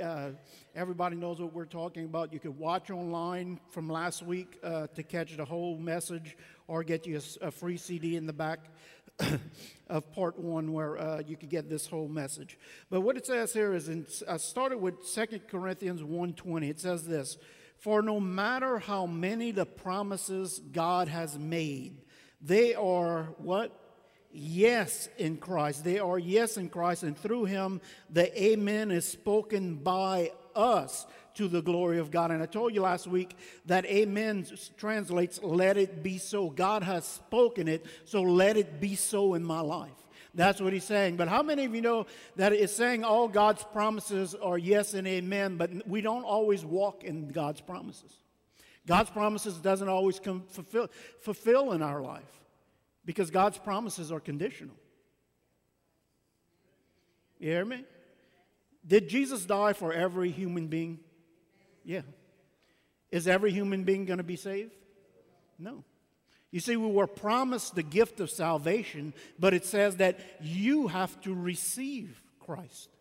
[0.00, 0.30] Uh,
[0.76, 2.32] everybody knows what we're talking about.
[2.32, 6.36] You could watch online from last week uh, to catch the whole message
[6.68, 8.60] or get you a, a free CD in the back
[9.88, 12.60] of part one where uh, you could get this whole message.
[12.90, 16.70] But what it says here is, in, I started with 2 Corinthians 1.20.
[16.70, 17.36] It says this,
[17.80, 22.02] For no matter how many the promises God has made,
[22.40, 23.85] they are what?
[24.36, 25.84] Yes in Christ.
[25.84, 27.80] They are yes in Christ, and through him,
[28.10, 32.30] the amen is spoken by us to the glory of God.
[32.30, 36.50] And I told you last week that amen translates, let it be so.
[36.50, 39.90] God has spoken it, so let it be so in my life.
[40.34, 41.16] That's what he's saying.
[41.16, 42.06] But how many of you know
[42.36, 47.04] that it's saying all God's promises are yes and amen, but we don't always walk
[47.04, 48.12] in God's promises?
[48.86, 50.88] God's promises doesn't always come fulfill,
[51.20, 52.22] fulfill in our life
[53.06, 54.74] because God's promises are conditional.
[57.38, 57.84] You hear me?
[58.86, 60.98] Did Jesus die for every human being?
[61.84, 62.02] Yeah.
[63.10, 64.72] Is every human being going to be saved?
[65.58, 65.84] No.
[66.50, 71.18] You see, we were promised the gift of salvation, but it says that you have
[71.22, 72.95] to receive Christ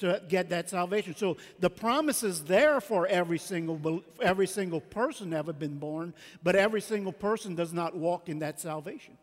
[0.00, 1.14] to get that salvation.
[1.14, 6.56] So the promise is there for every single every single person ever been born, but
[6.56, 9.16] every single person does not walk in that salvation.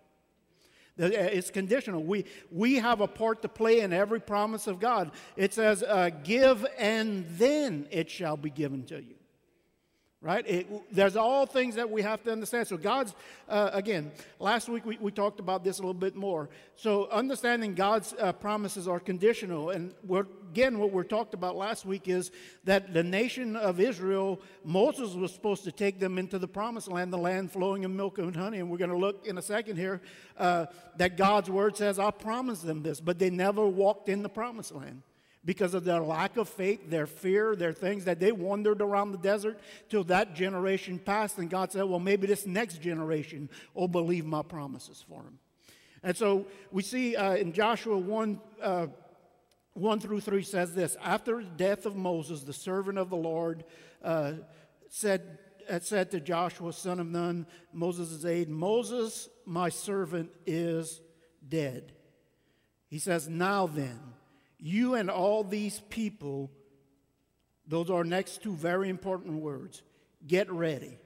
[0.99, 2.03] Uh, it's conditional.
[2.03, 5.11] We, we have a part to play in every promise of God.
[5.35, 9.15] It says, uh, Give and then it shall be given to you
[10.21, 10.47] right?
[10.47, 12.67] It, there's all things that we have to understand.
[12.67, 13.15] So, God's,
[13.49, 16.49] uh, again, last week we, we talked about this a little bit more.
[16.75, 19.71] So, understanding God's uh, promises are conditional.
[19.71, 19.95] And
[20.51, 22.31] again, what we talked about last week is
[22.65, 27.11] that the nation of Israel, Moses was supposed to take them into the promised land,
[27.11, 28.59] the land flowing in milk and honey.
[28.59, 30.01] And we're going to look in a second here
[30.37, 34.29] uh, that God's word says, I promised them this, but they never walked in the
[34.29, 35.01] promised land
[35.43, 39.17] because of their lack of faith, their fear, their things that they wandered around the
[39.17, 41.37] desert till that generation passed.
[41.37, 45.39] And God said, Well, maybe this next generation will believe my promises for them.
[46.03, 48.39] And so we see uh, in Joshua 1.
[48.61, 48.87] Uh,
[49.73, 53.63] 1 through 3 says this After the death of Moses, the servant of the Lord,
[54.03, 54.33] uh,
[54.89, 55.37] said,
[55.79, 60.99] said to Joshua, son of Nun, Moses' aide, Moses, my servant, is
[61.47, 61.93] dead.
[62.89, 63.97] He says, Now then,
[64.61, 66.51] you and all these people,
[67.67, 69.81] those are next two very important words.
[70.27, 70.97] Get ready.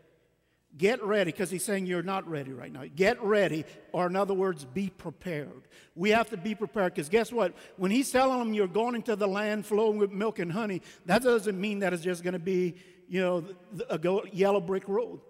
[0.78, 2.84] Get ready, because he's saying you're not ready right now.
[2.94, 5.70] Get ready, or in other words, be prepared.
[5.96, 7.54] We have to be prepared, because guess what?
[7.78, 11.24] When he's telling them you're going into the land flowing with milk and honey, that
[11.24, 12.76] doesn't mean that it's just going to be,
[13.08, 13.46] you know,
[13.90, 14.00] a
[14.34, 15.22] yellow brick road.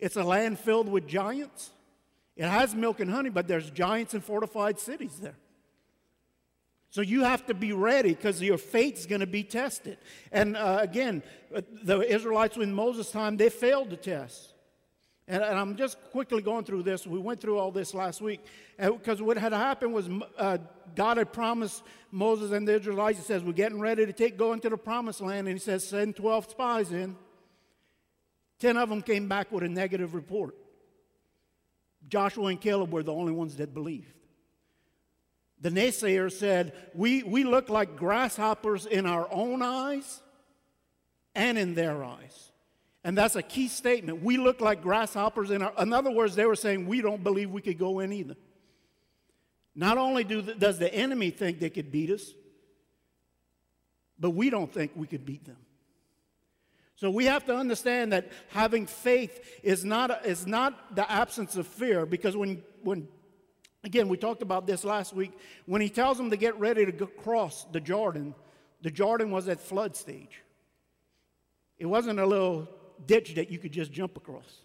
[0.00, 1.70] It's a land filled with giants.
[2.34, 5.36] It has milk and honey, but there's giants and fortified cities there.
[6.92, 9.96] So you have to be ready because your faith's going to be tested.
[10.30, 11.22] And uh, again,
[11.56, 14.52] uh, the Israelites in Moses' time, they failed the test.
[15.26, 17.06] And, and, I'm just quickly going through this.
[17.06, 18.44] We went through all this last week.
[18.76, 20.58] Because what had happened was uh,
[20.94, 24.52] God had promised Moses and the Israelites, He says, We're getting ready to take, go
[24.52, 25.48] into the promised land.
[25.48, 27.16] And He says, Send 12 spies in.
[28.58, 30.54] 10 of them came back with a negative report.
[32.06, 34.12] Joshua and Caleb were the only ones that believed.
[35.62, 40.20] The naysayer said, we, we look like grasshoppers in our own eyes
[41.36, 42.50] and in their eyes.
[43.04, 44.22] And that's a key statement.
[44.22, 47.50] We look like grasshoppers in our, in other words, they were saying, we don't believe
[47.50, 48.36] we could go in either.
[49.74, 52.32] Not only do the, does the enemy think they could beat us,
[54.18, 55.56] but we don't think we could beat them.
[56.96, 61.66] So we have to understand that having faith is not, is not the absence of
[61.66, 63.08] fear, because when, when
[63.84, 65.32] Again, we talked about this last week.
[65.66, 68.34] When he tells them to get ready to cross the Jordan,
[68.80, 70.42] the Jordan was at flood stage.
[71.78, 72.68] It wasn't a little
[73.06, 74.60] ditch that you could just jump across.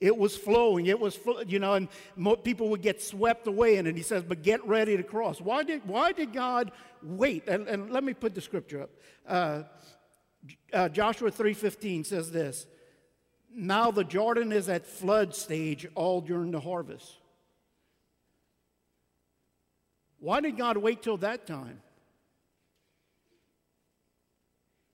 [0.00, 0.86] It was flowing.
[0.86, 1.88] It was, you know, and
[2.42, 3.96] people would get swept away in it.
[3.96, 5.40] He says, but get ready to cross.
[5.40, 6.72] Why did, why did God
[7.02, 7.46] wait?
[7.46, 8.90] And, and let me put the scripture up.
[9.28, 9.62] Uh,
[10.72, 12.66] uh, Joshua 3.15 says this,
[13.54, 17.19] Now the Jordan is at flood stage all during the harvest.
[20.20, 21.80] Why did God wait till that time?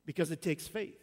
[0.06, 1.02] Because it takes faith.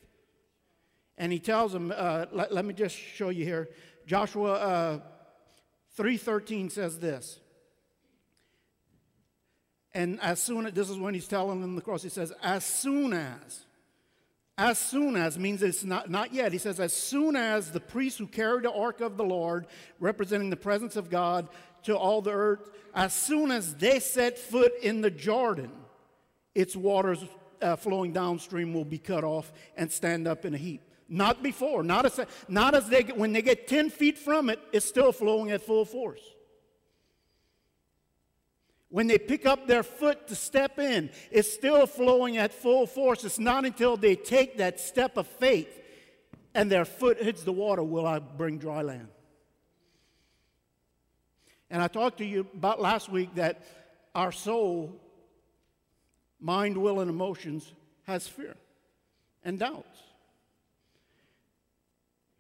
[1.18, 3.70] And he tells them, uh, let, let, me just show you here.
[4.08, 5.00] Joshua uh,
[5.98, 7.40] 3.13 says this.
[9.94, 12.66] And as soon as, this is when he's telling them the cross, he says, as
[12.66, 13.66] soon as,
[14.58, 16.52] as soon as means it's not, not yet.
[16.52, 19.68] He says, as soon as the priests who carried the ark of the Lord,
[20.00, 21.48] representing the presence of God,
[21.84, 22.70] to all the earth.
[22.94, 25.72] As soon as they set foot in the Jordan,
[26.54, 27.24] its waters
[27.62, 30.82] uh, flowing downstream will be cut off and stand up in a heap.
[31.10, 34.86] Not before, not as, not as they, when they get 10 feet from it, it's
[34.86, 36.22] still flowing at full force.
[38.90, 43.24] When they pick up their foot to step in, it's still flowing at full force.
[43.24, 45.82] It's not until they take that step of faith
[46.54, 49.08] and their foot hits the water will I bring dry land.
[51.74, 53.64] And I talked to you about last week that
[54.14, 55.02] our soul,
[56.40, 57.74] mind, will, and emotions
[58.04, 58.56] has fear
[59.44, 60.00] and doubts.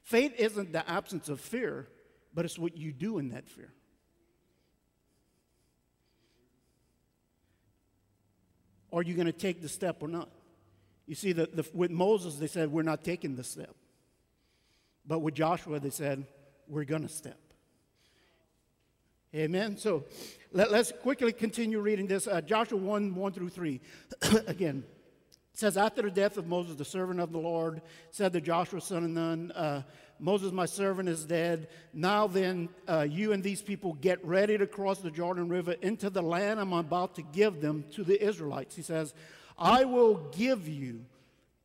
[0.04, 1.88] Faith isn't the absence of fear,
[2.36, 3.74] but it's what you do in that fear.
[8.92, 10.30] Are you going to take the step or not?
[11.08, 13.76] You see, the, the, with Moses, they said, We're not taking the step.
[15.08, 16.28] But with Joshua, they said,
[16.68, 17.40] We're going to step.
[19.36, 19.78] Amen.
[19.78, 20.04] So
[20.52, 22.28] let, us quickly continue reading this.
[22.28, 23.82] Uh, Joshua 1 1 through 3.
[24.48, 24.84] Again,
[25.52, 27.82] it says, After the death of Moses, the servant of the Lord,
[28.12, 29.82] said to Joshua, son of Nun, uh,
[30.20, 31.70] Moses, my servant, is dead.
[31.94, 36.12] Now then, uh, you and these people get ready to cross the Jordan River into
[36.12, 38.76] the land I'm about to give them to the Israelites.
[38.76, 39.16] He says,
[39.58, 41.06] I will give you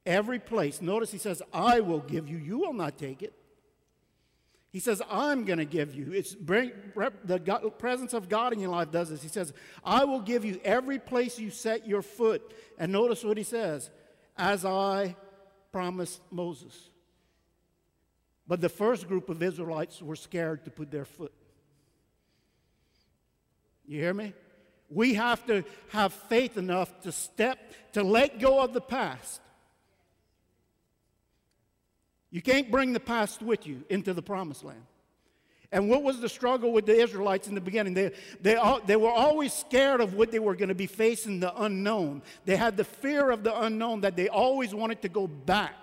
[0.06, 0.81] every place.
[0.81, 2.38] Notice he says, I will give you.
[2.38, 3.38] You will not take it.
[4.70, 6.12] He says, I'm going to give you.
[6.12, 6.73] It's bring,
[7.25, 9.23] the God, presence of God in your life does this.
[9.23, 12.43] He says, I will give you every place you set your foot.
[12.79, 13.91] And notice what he says,
[14.37, 15.17] as I
[15.73, 16.91] promised Moses.
[18.47, 21.32] But the first group of Israelites were scared to put their foot.
[23.87, 24.35] You hear me?
[24.91, 27.59] We have to have faith enough to step,
[27.93, 29.41] to let go of the past.
[32.31, 34.83] You can't bring the past with you into the promised land.
[35.71, 37.93] And what was the struggle with the Israelites in the beginning?
[37.93, 41.55] They, they, they were always scared of what they were going to be facing, the
[41.63, 42.23] unknown.
[42.47, 45.75] They had the fear of the unknown that they always wanted to go back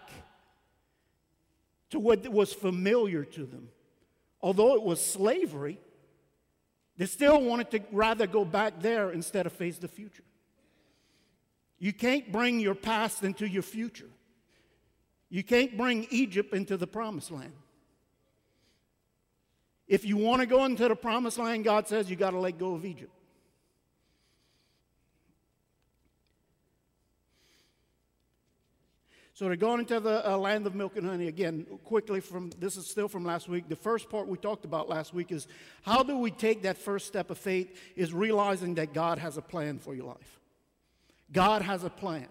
[1.91, 3.69] to what was familiar to them.
[4.41, 5.79] Although it was slavery,
[6.97, 10.23] they still wanted to rather go back there instead of face the future.
[11.77, 14.09] You can't bring your past into your future.
[15.29, 17.53] You can't bring Egypt into the promised land.
[19.87, 22.57] If you want to go into the promised land, God says you got to let
[22.57, 23.11] go of Egypt.
[29.35, 32.77] So to go into the uh, land of milk and honey again, quickly from this
[32.77, 33.67] is still from last week.
[33.67, 35.45] The first part we talked about last week is
[35.81, 37.77] how do we take that first step of faith?
[37.97, 40.39] Is realizing that God has a plan for your life.
[41.33, 42.27] God has a plan.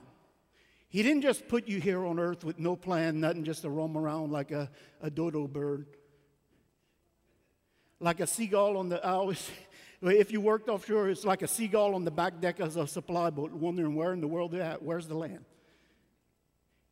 [0.95, 3.99] He didn't just put you here on earth with no plan, nothing, just to roam
[3.99, 4.71] around like a,
[5.01, 5.87] a dodo bird,
[7.99, 9.05] like a seagull on the.
[9.05, 9.51] I always,
[10.03, 13.31] if you worked offshore, it's like a seagull on the back deck of a supply
[13.31, 14.85] boat, wondering where in the world they're at.
[14.85, 15.45] Where's the land?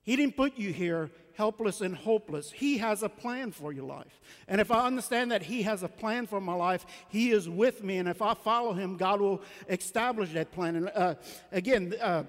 [0.03, 2.51] He didn't put you here helpless and hopeless.
[2.51, 4.21] He has a plan for your life.
[4.49, 7.85] And if I understand that He has a plan for my life, He is with
[7.85, 7.99] me.
[7.99, 10.75] And if I follow Him, God will establish that plan.
[10.75, 11.15] And uh,
[11.53, 12.25] again, uh,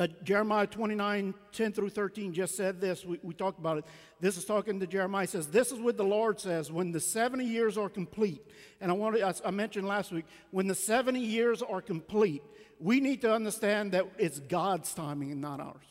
[0.00, 3.04] uh, Jeremiah 29, 10 through 13 just said this.
[3.04, 3.84] We, we talked about it.
[4.18, 5.26] This is talking to Jeremiah.
[5.26, 8.40] says, This is what the Lord says when the 70 years are complete.
[8.80, 12.42] And I, wanted, I, I mentioned last week, when the 70 years are complete,
[12.78, 15.84] we need to understand that it's God's timing and not ours.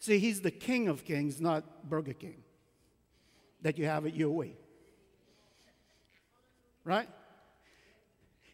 [0.00, 2.42] See, he's the King of Kings, not Burger King,
[3.60, 4.56] that you have it your way.
[6.84, 7.08] Right?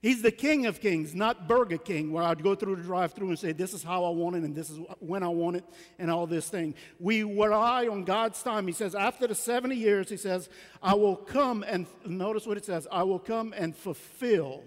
[0.01, 3.31] He's the King of Kings, not Burger King, where I'd go through the drive through
[3.31, 5.65] and say, This is how I want it, and this is when I want it,
[5.99, 6.75] and all this thing.
[7.01, 8.67] We rely on God's time.
[8.69, 10.49] He says, After the 70 years, He says,
[10.81, 14.63] I will come and, notice what it says, I will come and fulfill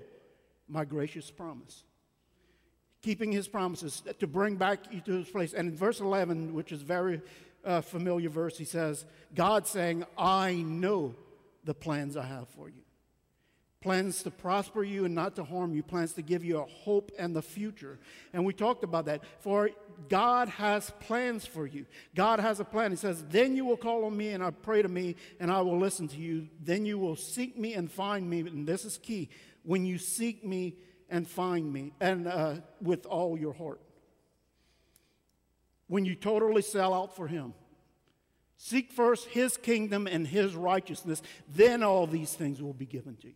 [0.68, 1.84] my gracious promise
[3.02, 5.54] keeping his promises to bring back you to his place.
[5.54, 7.22] And in verse 11, which is very
[7.66, 11.16] uh, familiar verse, he says, God saying, I know
[11.64, 12.81] the plans I have for you.
[13.82, 17.12] Plans to prosper you and not to harm you, plans to give you a hope
[17.18, 18.00] and the future.
[18.32, 19.24] And we talked about that.
[19.40, 19.72] For
[20.08, 21.88] God has plans for you.
[22.16, 22.92] God has a plan.
[22.92, 25.62] He says, Then you will call on me and I pray to me and I
[25.62, 26.48] will listen to you.
[26.64, 28.42] Then you will seek me and find me.
[28.42, 29.30] And this is key.
[29.64, 30.76] When you seek me,
[31.12, 33.82] and find me, and uh, with all your heart.
[35.88, 37.54] When you totally sell out for Him,
[38.56, 41.22] seek first His kingdom and His righteousness,
[41.54, 43.34] then all these things will be given to you.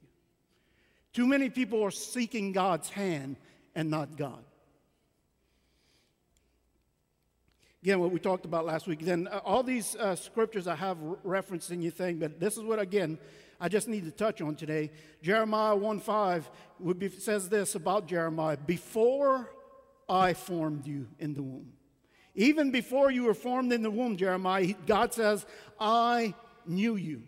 [1.15, 3.37] Too many people are seeking God's hand
[3.73, 4.43] and not God.
[7.81, 8.99] Again, what we talked about last week.
[8.99, 12.63] Then uh, all these uh, scriptures I have referenced in your thing, but this is
[12.63, 13.17] what, again,
[13.61, 14.91] I just need to touch on today.
[15.21, 16.49] Jeremiah 1 5
[16.97, 19.49] be, says this about Jeremiah Before
[20.09, 21.71] I formed you in the womb.
[22.33, 25.45] Even before you were formed in the womb, Jeremiah, God says,
[25.79, 26.33] I
[26.65, 27.23] knew you.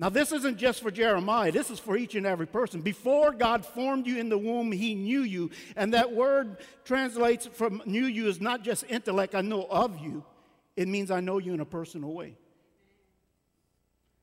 [0.00, 2.82] Now, this isn't just for Jeremiah, this is for each and every person.
[2.82, 5.50] Before God formed you in the womb, He knew you.
[5.74, 10.24] And that word translates from knew you is not just intellect, I know of you.
[10.76, 12.36] It means I know you in a personal way.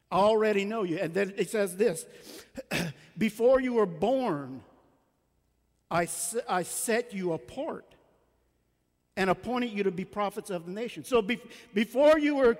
[0.10, 0.98] I already know you.
[0.98, 2.05] And then it says this
[3.17, 4.62] Before you were born,
[5.91, 6.08] I,
[6.48, 7.96] I set you apart
[9.17, 11.03] and appointed you to be prophets of the nation.
[11.03, 11.41] So be,
[11.74, 12.58] before you were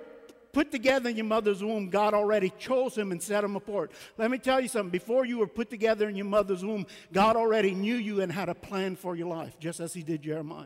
[0.56, 3.92] put together in your mother's womb, God already chose him and set him apart.
[4.16, 4.88] Let me tell you something.
[4.88, 8.48] Before you were put together in your mother's womb, God already knew you and had
[8.48, 10.64] a plan for your life, just as he did Jeremiah.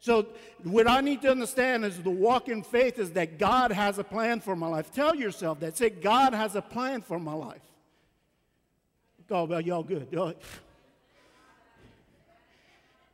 [0.00, 0.26] So,
[0.64, 4.04] what I need to understand is the walk in faith is that God has a
[4.04, 4.90] plan for my life.
[4.90, 5.76] Tell yourself that.
[5.76, 7.62] Say, God has a plan for my life.
[9.30, 10.08] Oh, well, y'all good.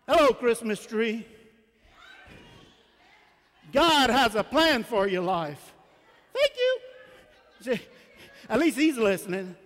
[0.08, 1.26] Hello, Christmas tree.
[3.70, 5.73] God has a plan for your life.
[8.48, 9.56] At least he's listening.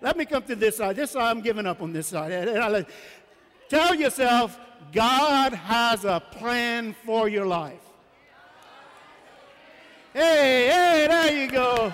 [0.00, 0.96] Let me come to this side.
[0.96, 2.86] This side, I'm giving up on this side.
[3.68, 4.58] Tell yourself,
[4.92, 7.80] God has a plan for your life.
[10.12, 11.92] Hey, hey, there you go.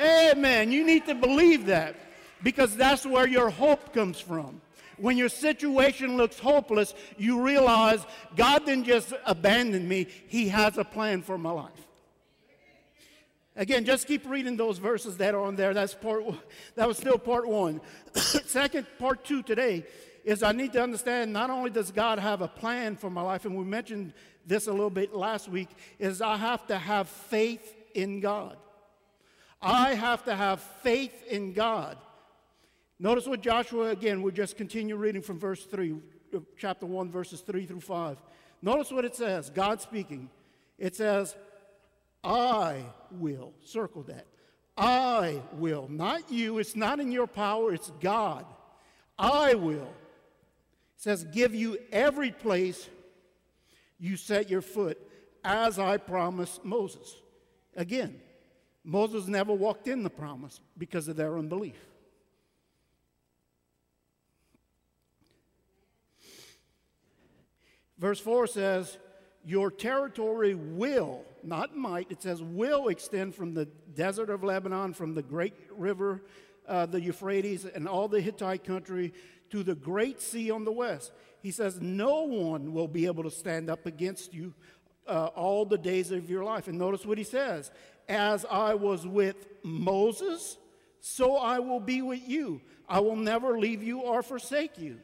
[0.00, 0.72] Amen.
[0.72, 1.96] You need to believe that
[2.42, 4.60] because that's where your hope comes from.
[4.98, 8.04] When your situation looks hopeless, you realize
[8.36, 11.70] God didn't just abandon me, He has a plan for my life.
[13.54, 15.74] Again, just keep reading those verses that are on there.
[15.74, 16.24] That's part.
[16.74, 17.80] That was still part one.
[18.14, 19.84] Second, part two today
[20.24, 23.44] is I need to understand not only does God have a plan for my life,
[23.44, 24.14] and we mentioned
[24.46, 25.68] this a little bit last week,
[25.98, 28.56] is I have to have faith in God.
[29.60, 31.98] I have to have faith in God.
[32.98, 35.96] Notice what Joshua, again, we just continue reading from verse 3,
[36.56, 38.22] chapter 1, verses 3 through 5.
[38.62, 40.30] Notice what it says, God speaking.
[40.78, 41.36] It says,
[42.24, 44.26] I will, circle that.
[44.76, 48.46] I will, not you, it's not in your power, it's God.
[49.18, 49.82] I will.
[49.82, 52.88] It says, give you every place
[53.98, 54.98] you set your foot,
[55.44, 57.16] as I promised Moses.
[57.76, 58.20] Again,
[58.84, 61.76] Moses never walked in the promise because of their unbelief.
[67.98, 68.98] Verse 4 says,
[69.44, 75.14] Your territory will, not might, it says will extend from the desert of Lebanon, from
[75.14, 76.22] the great river,
[76.68, 79.12] uh, the Euphrates, and all the Hittite country
[79.50, 81.12] to the great sea on the west.
[81.42, 84.54] He says, No one will be able to stand up against you
[85.06, 86.68] uh, all the days of your life.
[86.68, 87.70] And notice what he says
[88.08, 90.56] As I was with Moses,
[91.00, 92.60] so I will be with you.
[92.88, 94.98] I will never leave you or forsake you.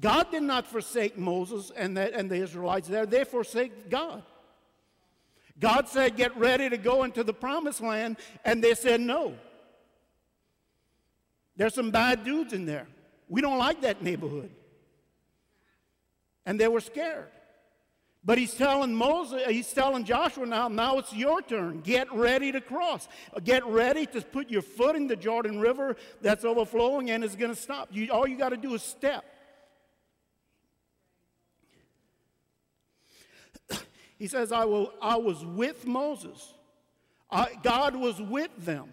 [0.00, 4.22] God did not forsake Moses and the, and the Israelites there, they forsake God.
[5.58, 9.34] God said, Get ready to go into the promised land, and they said no.
[11.56, 12.86] There's some bad dudes in there.
[13.28, 14.50] We don't like that neighborhood.
[16.44, 17.28] And they were scared.
[18.24, 21.80] But he's telling Moses, he's telling Joshua now, now it's your turn.
[21.80, 23.08] Get ready to cross.
[23.42, 27.52] Get ready to put your foot in the Jordan River that's overflowing and it's going
[27.52, 27.88] to stop.
[27.90, 29.24] You, all you got to do is step.
[34.22, 36.54] He says, I, will, I was with Moses.
[37.28, 38.88] I, God was with them.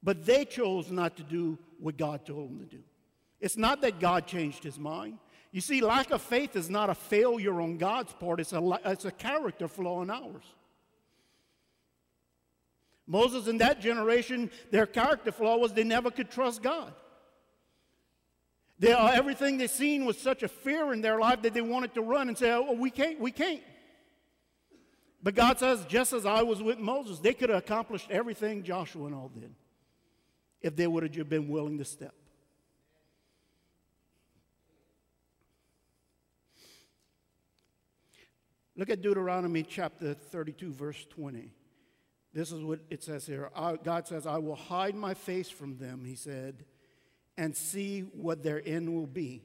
[0.00, 2.84] But they chose not to do what God told them to do.
[3.40, 5.18] It's not that God changed his mind.
[5.50, 9.04] You see, lack of faith is not a failure on God's part, it's a, it's
[9.04, 10.44] a character flaw on ours.
[13.08, 16.94] Moses and that generation, their character flaw was they never could trust God.
[18.78, 21.94] They, uh, everything they seen was such a fear in their life that they wanted
[21.94, 23.62] to run and say, oh, we can't, we can't.
[25.20, 29.06] But God says, just as I was with Moses, they could have accomplished everything Joshua
[29.06, 29.52] and all did
[30.62, 32.14] if they would have been willing to step.
[38.76, 41.50] Look at Deuteronomy chapter 32, verse 20.
[42.32, 43.50] This is what it says here.
[43.82, 46.64] God says, I will hide my face from them, he said
[47.38, 49.44] and see what their end will be.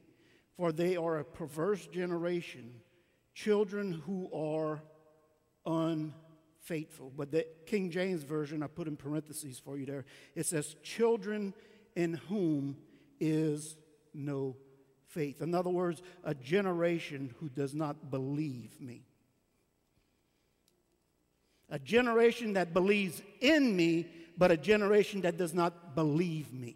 [0.57, 2.73] For they are a perverse generation,
[3.33, 4.81] children who are
[5.65, 7.13] unfaithful.
[7.15, 11.53] But the King James Version, I put in parentheses for you there, it says, children
[11.95, 12.77] in whom
[13.19, 13.77] is
[14.13, 14.57] no
[15.07, 15.41] faith.
[15.41, 19.03] In other words, a generation who does not believe me.
[21.69, 26.75] A generation that believes in me, but a generation that does not believe me.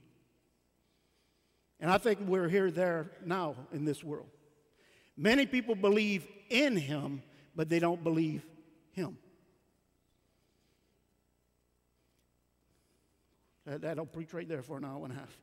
[1.80, 4.28] And I think we're here, there, now in this world.
[5.16, 7.22] Many people believe in him,
[7.56, 8.46] but they don't believe
[8.92, 9.18] him.
[13.66, 15.38] That'll preach right there for an hour and a half.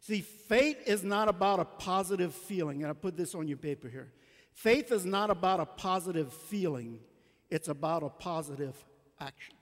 [0.00, 3.88] See, faith is not about a positive feeling, and I put this on your paper
[3.88, 4.12] here.
[4.52, 7.00] Faith is not about a positive feeling,
[7.50, 8.74] it's about a positive
[9.20, 9.57] action.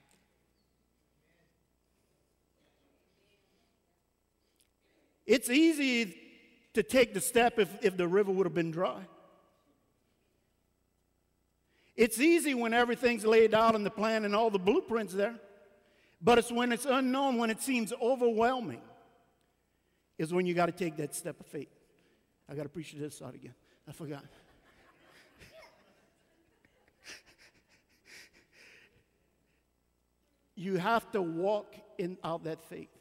[5.27, 6.17] It's easy
[6.75, 9.01] to take the step if, if the river would have been dry.
[11.97, 15.37] It's easy when everything's laid out in the plan and all the blueprints there.
[16.21, 18.83] But it's when it's unknown, when it seems overwhelming,
[20.19, 21.69] is when you got to take that step of faith.
[22.49, 23.55] I got to preach this out again.
[23.89, 24.25] I forgot.
[30.55, 32.96] you have to walk in out that faith.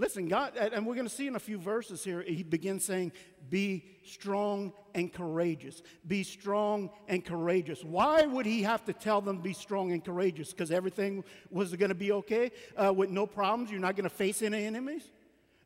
[0.00, 3.12] Listen, God, and we're going to see in a few verses here, he begins saying,
[3.50, 5.82] Be strong and courageous.
[6.06, 7.84] Be strong and courageous.
[7.84, 10.52] Why would he have to tell them be strong and courageous?
[10.52, 13.70] Because everything was going to be okay uh, with no problems?
[13.70, 15.02] You're not going to face any enemies?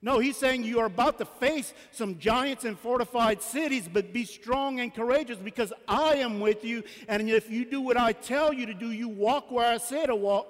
[0.03, 4.25] No, he's saying you are about to face some giants and fortified cities, but be
[4.25, 6.83] strong and courageous because I am with you.
[7.07, 10.05] And if you do what I tell you to do, you walk where I say
[10.07, 10.49] to walk,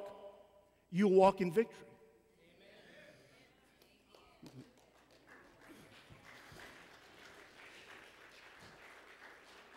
[0.91, 1.77] you walk in victory.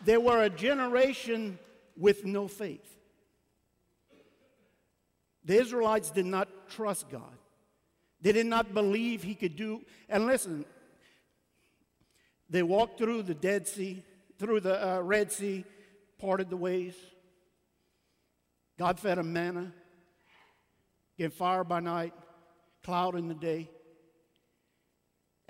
[0.08, 1.58] They were a generation
[1.94, 2.96] with no faith.
[5.44, 7.36] The Israelites did not trust God.
[8.22, 9.82] They did not believe He could do.
[10.08, 10.64] And listen,
[12.48, 14.02] they walked through the Dead Sea,
[14.38, 15.66] through the uh, Red Sea,
[16.16, 16.94] parted the ways.
[18.78, 19.74] God fed them manna,
[21.18, 22.14] gave fire by night,
[22.82, 23.68] cloud in the day.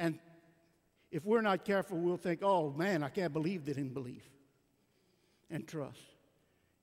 [0.00, 0.18] And
[1.12, 4.28] if we're not careful, we'll think, oh man, I can't believe they didn't believe
[5.50, 6.00] and trust.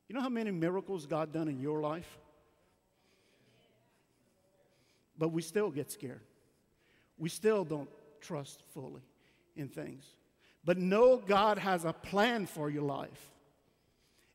[0.07, 2.17] You know how many miracles God done in your life?
[5.17, 6.21] But we still get scared.
[7.17, 7.89] We still don't
[8.21, 9.01] trust fully
[9.55, 10.05] in things.
[10.63, 13.31] But know God has a plan for your life.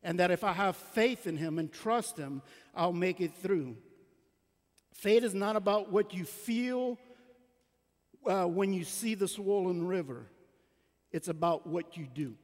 [0.02, 2.40] And that if I have faith in Him and trust Him,
[2.74, 3.76] I'll make it through.
[4.94, 6.98] Faith is not about what you feel
[8.26, 10.26] uh, when you see the swollen river,
[11.10, 12.34] it's about what you do.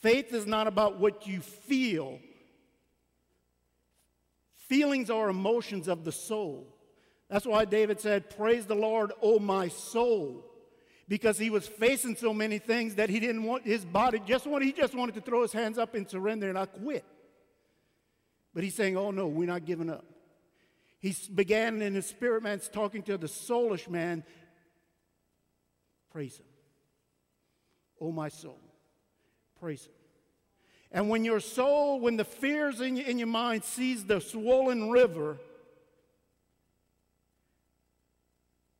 [0.00, 2.18] Faith is not about what you feel.
[4.68, 6.66] Feelings are emotions of the soul.
[7.28, 10.44] That's why David said, Praise the Lord, O my soul.
[11.08, 14.66] Because he was facing so many things that he didn't want his body, just wanted,
[14.66, 17.04] he just wanted to throw his hands up and surrender and I quit.
[18.54, 20.04] But he's saying, Oh no, we're not giving up.
[21.00, 24.22] He began in his spirit man's talking to the soulish man.
[26.12, 26.46] Praise him.
[28.00, 28.58] Oh my soul.
[29.60, 29.92] Praise Him.
[30.92, 35.38] And when your soul, when the fears in, in your mind sees the swollen river,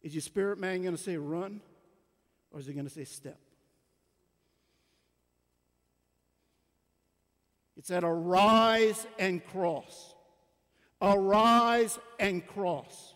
[0.02, 1.60] is your spirit man going to say run
[2.50, 3.38] or is he going to say step?
[7.76, 10.14] It said arise and cross.
[11.00, 13.14] Arise and cross.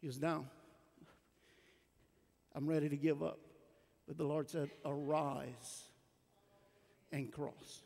[0.00, 0.46] He was down.
[2.54, 3.38] I'm ready to give up.
[4.10, 5.84] But the Lord said, Arise
[7.12, 7.82] and cross.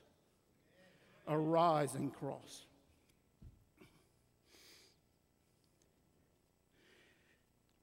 [1.29, 2.65] Arise and cross.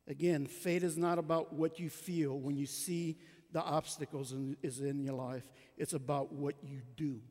[0.07, 3.19] Again, faith is not about what you feel when you see
[3.51, 5.43] the obstacles in, is in your life.
[5.77, 7.21] It's about what you do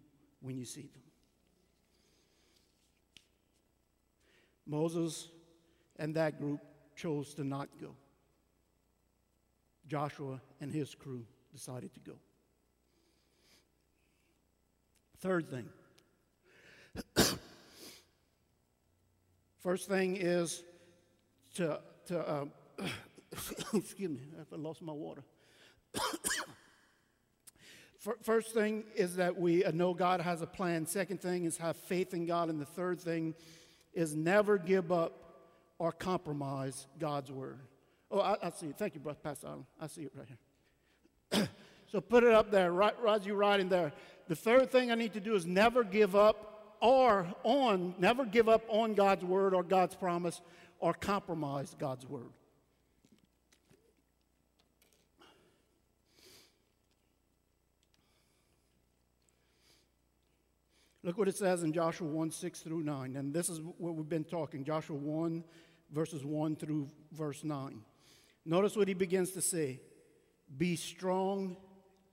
[0.41, 1.03] when you see them.
[4.65, 5.27] Moses
[5.99, 6.61] and that group
[6.95, 7.97] chose to not go.
[9.91, 12.13] Joshua and his crew decided to go.
[15.19, 15.69] Third thing.
[19.59, 20.63] First thing is
[21.57, 22.45] to, to uh,
[23.75, 25.25] excuse me, I lost my water.
[28.23, 30.87] First thing is that we know God has a plan.
[30.87, 32.49] Second thing is have faith in God.
[32.49, 33.35] And the third thing
[33.93, 35.13] is never give up
[35.79, 37.59] or compromise God's word.
[38.11, 38.79] Oh, I, I see it.
[38.79, 39.67] Thank you, Brother Pastor Allen.
[39.81, 41.49] I see it right here.
[41.87, 43.93] so put it up there, right, right, you right in there.
[44.29, 48.49] The third thing I need to do is never give up or on, never give
[48.49, 50.41] up on God's word or God's promise
[50.81, 52.31] or compromise God's word.
[61.03, 63.17] Look what it says in Joshua 1 6 through 9.
[63.17, 65.45] And this is what we've been talking Joshua 1,
[65.93, 67.83] verses 1 through verse 9.
[68.51, 69.81] Notice what he begins to say
[70.59, 71.57] Be strong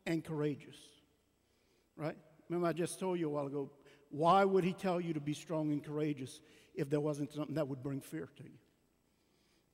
[0.06, 0.78] and courageous.
[1.96, 2.16] Right?
[2.48, 3.72] Remember, I just told you a while ago,
[4.12, 6.40] why would he tell you to be strong and courageous
[6.76, 8.60] if there wasn't something that would bring fear to you?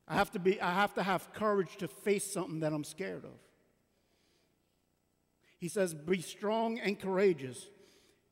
[0.08, 3.26] I have to, be, I have to have courage to face something that I'm scared
[3.26, 3.38] of.
[5.60, 7.67] He says, Be strong and courageous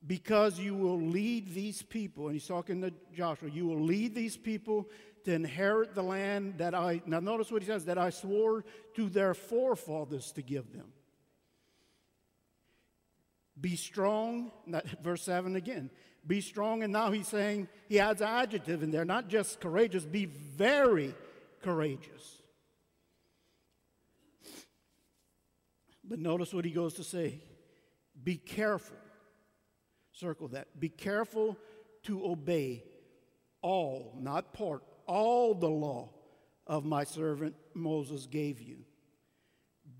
[0.08, 2.28] because you will lead these people.
[2.28, 3.50] And he's talking to Joshua.
[3.50, 4.88] You will lead these people
[5.26, 9.10] to inherit the land that I, now notice what he says, that I swore to
[9.10, 10.92] their forefathers to give them.
[13.60, 14.52] Be strong,
[15.02, 15.92] verse 7 again.
[16.26, 20.06] Be strong, and now he's saying, he adds an adjective in there, not just courageous,
[20.06, 21.14] be very
[21.62, 22.42] courageous.
[26.04, 27.42] But notice what he goes to say
[28.24, 28.98] be careful.
[30.12, 30.80] Circle that.
[30.80, 31.58] Be careful
[32.04, 32.84] to obey
[33.62, 36.10] all, not part, all the law
[36.66, 38.78] of my servant Moses gave you.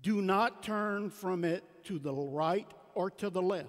[0.00, 3.68] Do not turn from it to the right or to the left.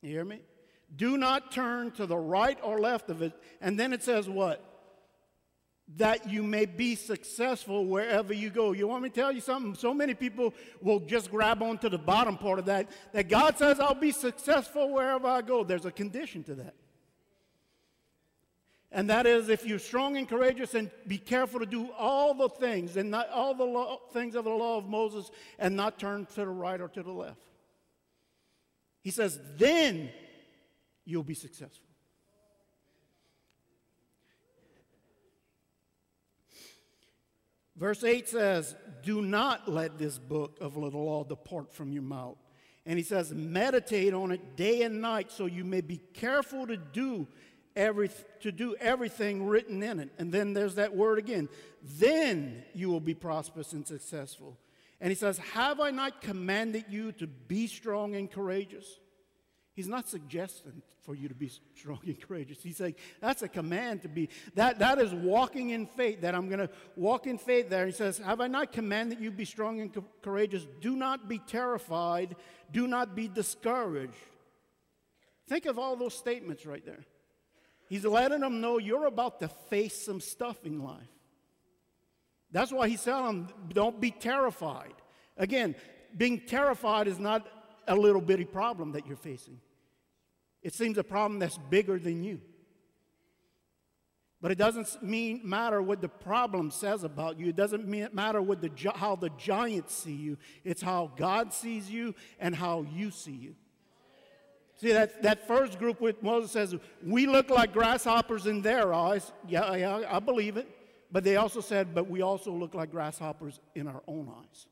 [0.00, 0.42] You hear me?
[0.94, 3.32] Do not turn to the right or left of it.
[3.60, 4.64] And then it says what?
[5.96, 8.70] That you may be successful wherever you go.
[8.70, 9.74] You want me to tell you something?
[9.74, 12.88] So many people will just grab onto the bottom part of that.
[13.12, 15.64] That God says, I'll be successful wherever I go.
[15.64, 16.74] There's a condition to that.
[18.90, 22.48] And that is if you're strong and courageous and be careful to do all the
[22.48, 26.40] things and not all the things of the law of Moses and not turn to
[26.40, 27.36] the right or to the left.
[29.02, 30.10] He says, then
[31.04, 31.88] you'll be successful.
[37.76, 38.74] Verse 8 says,
[39.04, 42.38] Do not let this book of the law depart from your mouth.
[42.84, 46.76] And he says, Meditate on it day and night so you may be careful to
[46.76, 47.28] do
[47.78, 48.10] every,
[48.40, 50.10] to do everything written in it.
[50.18, 51.48] And then there's that word again.
[51.82, 54.58] Then you will be prosperous and successful.
[55.00, 58.98] And he says, Have I not commanded you to be strong and courageous?
[59.74, 62.58] He's not suggesting for you to be strong and courageous.
[62.60, 64.28] He's saying that's a command to be.
[64.56, 67.86] That, that is walking in faith, that I'm going to walk in faith there.
[67.86, 70.66] He says, Have I not commanded you be strong and co- courageous?
[70.80, 72.34] Do not be terrified.
[72.72, 74.14] Do not be discouraged.
[75.48, 77.06] Think of all those statements right there.
[77.88, 81.08] He's letting them know you're about to face some stuff in life.
[82.50, 84.94] That's why he's telling them, don't be terrified.
[85.36, 85.74] Again,
[86.16, 87.46] being terrified is not
[87.86, 89.60] a little bitty problem that you're facing.
[90.62, 92.40] It seems a problem that's bigger than you.
[94.40, 97.48] But it doesn't mean, matter what the problem says about you.
[97.48, 100.38] It doesn't mean, matter what the, how the giants see you.
[100.62, 103.54] It's how God sees you and how you see you.
[104.78, 109.32] See, that, that first group with Moses says, we look like grasshoppers in their eyes.
[109.46, 110.68] Yeah, yeah, I believe it.
[111.10, 114.66] But they also said, but we also look like grasshoppers in our own eyes.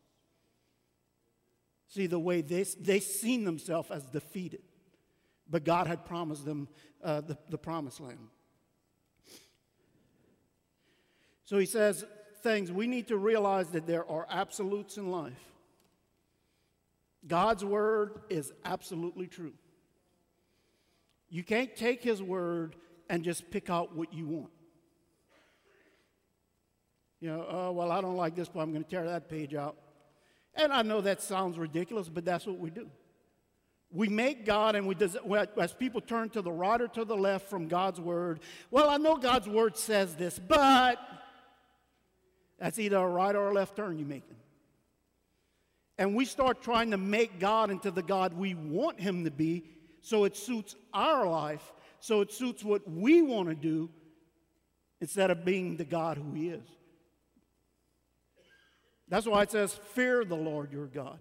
[1.88, 4.62] See, the way they, they seen themselves as defeated.
[5.51, 6.69] But God had promised them
[7.03, 8.29] uh, the, the promised land.
[11.45, 12.05] So he says
[12.42, 15.33] things we need to realize that there are absolutes in life.
[17.27, 19.53] God's word is absolutely true.
[21.37, 22.77] You can't take his word
[23.11, 24.51] and just pick out what you want.
[27.20, 29.55] You know, oh, well, I don't like this, but I'm going to tear that page
[29.55, 29.77] out.
[30.55, 32.88] And I know that sounds ridiculous, but that's what we do.
[33.92, 35.14] We make God, and we does,
[35.61, 38.96] as people turn to the right or to the left from God's word, well, I
[38.96, 40.99] know God's word says this, but
[42.59, 44.37] that's either a right or a left turn you're making.
[45.99, 49.64] And we start trying to make God into the God we want him to be
[50.07, 53.90] so it suits our life, so it suits what we want to do
[55.01, 56.64] instead of being the God who He is.
[59.09, 61.19] That's why it says, Fear the Lord your God.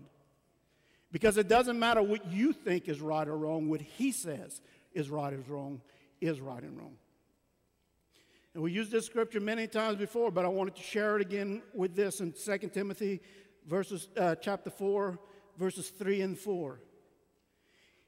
[1.12, 4.62] Because it doesn't matter what you think is right or wrong, what He says
[4.94, 5.82] is right or wrong
[6.22, 6.96] is right and wrong.
[8.54, 11.64] And we used this scripture many times before, but I wanted to share it again
[11.74, 13.20] with this in 2 Timothy
[13.68, 15.18] verses, uh, chapter 4,
[15.58, 16.80] verses 3 and 4.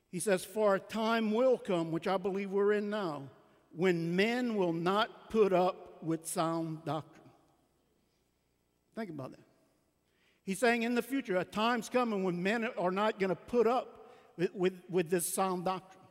[0.10, 3.24] He says, For a time will come, which I believe we're in now,
[3.76, 7.30] when men will not put up with sound doctrine.
[8.96, 9.43] Think about that.
[10.43, 13.67] He's saying in the future, a time's coming when men are not going to put
[13.67, 16.04] up with, with, with this sound doctrine.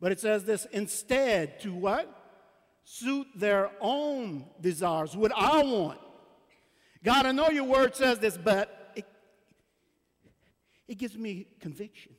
[0.00, 2.14] But it says this instead to what?
[2.84, 5.98] Suit their own desires, what I want.
[7.02, 9.06] God, I know your word says this, but it,
[10.86, 12.12] it gives me conviction.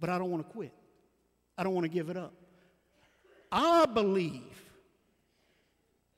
[0.00, 0.72] But I don't want to quit.
[1.56, 2.32] I don't want to give it up.
[3.52, 4.42] I believe.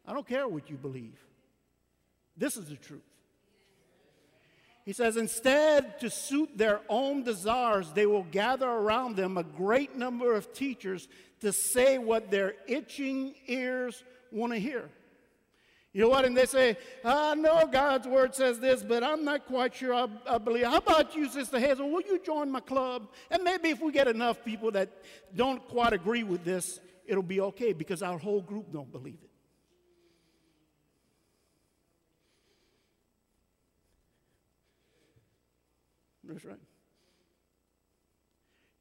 [0.06, 1.18] I don't care what you believe.
[2.36, 3.02] This is the truth.
[4.84, 9.96] He says, instead, to suit their own desires, they will gather around them a great
[9.96, 11.08] number of teachers
[11.40, 14.88] to say what their itching ears want to hear.
[15.92, 16.24] You know what?
[16.24, 20.06] And they say, I know God's word says this, but I'm not quite sure I,
[20.26, 20.64] I, believe.
[20.64, 21.90] How about you, Sister Hazel?
[21.90, 23.08] Will you join my club?
[23.30, 24.88] And maybe if we get enough people that
[25.36, 29.28] don't quite agree with this, it'll be okay because our whole group don't believe it.
[36.24, 36.56] That's right.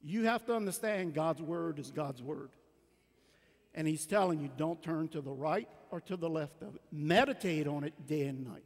[0.02, 2.50] You have to understand God's word is God's word.
[3.74, 6.82] And He's telling you don't turn to the right or to the left of it.
[6.90, 8.64] Meditate on it day and night.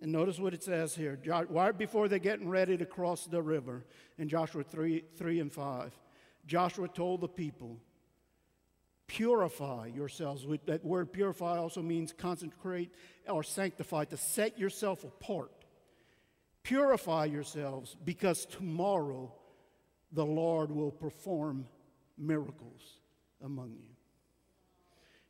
[0.00, 1.18] And notice what it says here.
[1.26, 3.84] Right before they're getting ready to cross the river
[4.16, 5.98] in Joshua 3, 3 and 5,
[6.46, 7.78] Joshua told the people,
[9.08, 10.46] Purify yourselves.
[10.66, 12.92] That word purify also means consecrate
[13.26, 15.50] or sanctify, to set yourself apart.
[16.62, 19.32] Purify yourselves because tomorrow
[20.12, 21.66] the Lord will perform
[22.16, 22.98] miracles
[23.44, 23.88] among you.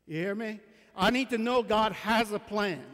[0.07, 0.61] You hear me?
[0.97, 2.85] I need to know God has a plan.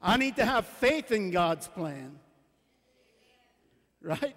[0.00, 2.18] I need to have faith in God's plan.
[4.00, 4.36] Right?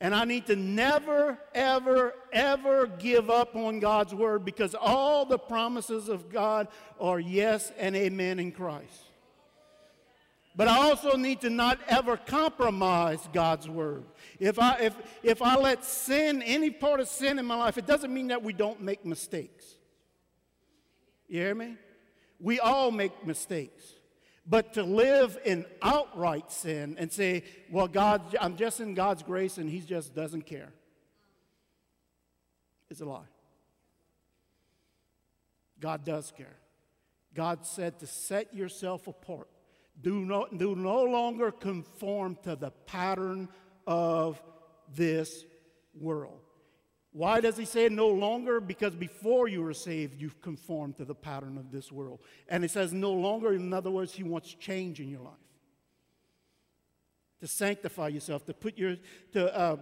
[0.00, 5.38] And I need to never, ever, ever give up on God's word because all the
[5.38, 6.68] promises of God
[7.00, 9.05] are yes and amen in Christ.
[10.56, 14.04] But I also need to not ever compromise God's word.
[14.40, 17.86] If I, if, if I let sin, any part of sin in my life, it
[17.86, 19.66] doesn't mean that we don't make mistakes.
[21.28, 21.76] You hear me?
[22.40, 23.84] We all make mistakes.
[24.46, 29.58] But to live in outright sin and say, well, God, I'm just in God's grace
[29.58, 30.72] and He just doesn't care,
[32.88, 33.20] is a lie.
[35.80, 36.56] God does care.
[37.34, 39.48] God said to set yourself apart.
[40.00, 43.48] Do, no, do no longer conform to the pattern
[43.86, 44.42] of
[44.94, 45.44] this
[45.94, 46.40] world.
[47.12, 48.60] Why does he say no longer?
[48.60, 52.20] Because before you were saved, you've conformed to the pattern of this world.
[52.46, 55.32] And he says no longer, in other words, he wants change in your life.
[57.40, 58.96] To sanctify yourself, to put your,
[59.32, 59.76] to, uh,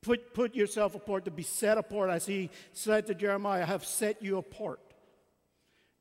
[0.00, 2.10] put, put yourself apart, to be set apart.
[2.10, 4.91] As he said to Jeremiah, I have set you apart.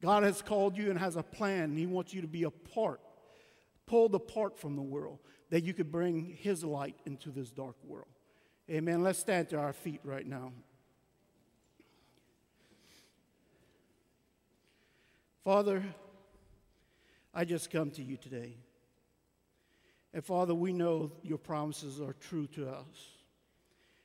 [0.02, 1.76] God has called you and has a plan.
[1.76, 3.02] He wants you to be apart,
[3.86, 8.08] pulled apart from the world, that you could bring his light into this dark world.
[8.70, 9.04] Amen.
[9.04, 10.52] Let's stand to our feet right now.
[15.44, 15.84] Father,
[17.34, 18.56] I just come to you today.
[20.14, 23.10] And Father, we know your promises are true to us.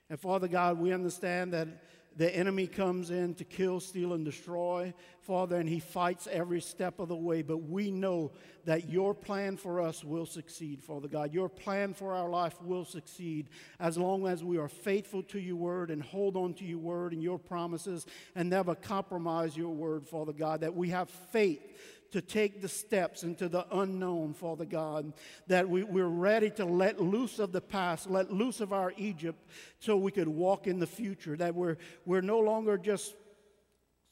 [0.08, 1.68] And Father God, we understand that
[2.16, 6.98] the enemy comes in to kill, steal, and destroy, Father, and he fights every step
[6.98, 7.42] of the way.
[7.42, 8.32] But we know
[8.64, 11.34] that your plan for us will succeed, Father God.
[11.34, 15.56] Your plan for our life will succeed as long as we are faithful to your
[15.56, 20.06] word and hold on to your word and your promises and never compromise your word,
[20.06, 20.62] Father God.
[20.62, 21.62] That we have faith
[22.12, 25.12] to take the steps into the unknown, Father God,
[25.46, 29.38] that we, we're ready to let loose of the past, let loose of our Egypt
[29.78, 33.14] so we could walk in the future, that we're, we're no longer just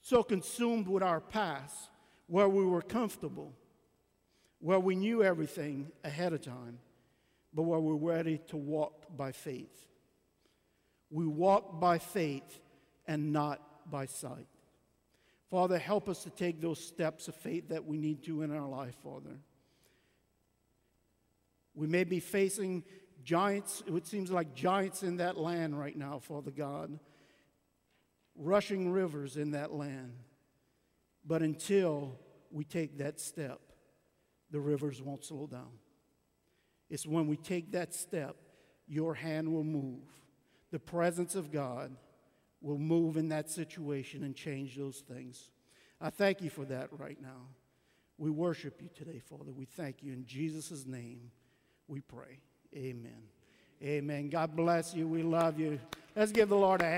[0.00, 1.90] so consumed with our past
[2.26, 3.52] where we were comfortable,
[4.60, 6.78] where we knew everything ahead of time,
[7.52, 9.86] but where we're ready to walk by faith.
[11.10, 12.60] We walk by faith
[13.06, 14.46] and not by sight.
[15.54, 18.66] Father, help us to take those steps of faith that we need to in our
[18.66, 19.38] life, Father.
[21.76, 22.82] We may be facing
[23.22, 26.98] giants, it seems like giants in that land right now, Father God,
[28.34, 30.14] rushing rivers in that land.
[31.24, 32.18] But until
[32.50, 33.60] we take that step,
[34.50, 35.70] the rivers won't slow down.
[36.90, 38.34] It's when we take that step,
[38.88, 40.02] your hand will move.
[40.72, 41.94] The presence of God
[42.64, 45.50] will move in that situation and change those things.
[46.00, 47.48] I thank you for that right now.
[48.16, 49.52] We worship you today, Father.
[49.52, 50.12] We thank you.
[50.12, 51.30] In Jesus' name,
[51.88, 52.38] we pray.
[52.74, 53.22] Amen.
[53.82, 54.28] Amen.
[54.30, 55.06] God bless you.
[55.06, 55.78] We love you.
[56.16, 56.92] Let's give the Lord a hand.